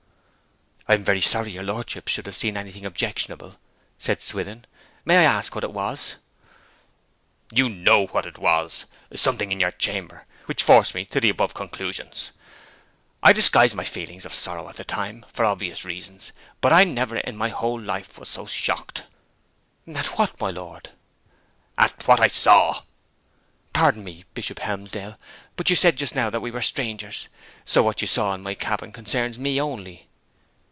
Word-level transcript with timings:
'I 0.87 0.95
am 0.95 1.03
very 1.05 1.21
sorry 1.21 1.51
your 1.51 1.63
lordship 1.63 2.09
should 2.09 2.25
have 2.25 2.35
seen 2.35 2.57
anything 2.57 2.85
objectionable,' 2.85 3.55
said 3.97 4.21
Swithin. 4.21 4.65
'May 5.05 5.19
I 5.19 5.23
ask 5.23 5.55
what 5.55 5.63
it 5.63 5.71
was?' 5.71 6.15
'You 7.49 7.69
know 7.69 8.07
what 8.07 8.25
it 8.25 8.37
was. 8.37 8.87
Something 9.15 9.53
in 9.53 9.59
your 9.61 9.71
chamber, 9.71 10.25
which 10.47 10.63
forced 10.63 10.93
me 10.93 11.05
to 11.05 11.21
the 11.21 11.29
above 11.29 11.53
conclusions. 11.53 12.33
I 13.23 13.31
disguised 13.31 13.73
my 13.73 13.85
feelings 13.85 14.25
of 14.25 14.33
sorrow 14.33 14.67
at 14.67 14.75
the 14.75 14.83
time 14.83 15.23
for 15.31 15.45
obvious 15.45 15.85
reasons, 15.85 16.33
but 16.59 16.73
I 16.73 16.83
never 16.83 17.15
in 17.19 17.37
my 17.37 17.49
whole 17.49 17.79
life 17.79 18.19
was 18.19 18.27
so 18.27 18.45
shocked!' 18.45 19.03
'At 19.87 20.07
what, 20.17 20.37
my 20.41 20.49
lord?' 20.51 20.89
'At 21.77 22.05
what 22.05 22.19
I 22.19 22.27
saw.' 22.27 22.81
'Pardon 23.71 24.03
me, 24.03 24.25
Bishop 24.33 24.59
Helmsdale, 24.59 25.17
but 25.55 25.69
you 25.69 25.77
said 25.77 25.95
just 25.95 26.15
now 26.15 26.29
that 26.29 26.41
we 26.41 26.51
are 26.51 26.61
strangers; 26.61 27.29
so 27.63 27.81
what 27.81 28.01
you 28.01 28.07
saw 28.07 28.33
in 28.33 28.41
my 28.43 28.55
cabin 28.55 28.91
concerns 28.91 29.39
me 29.39 29.61
only.' 29.61 30.09